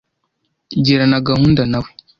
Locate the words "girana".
0.85-1.17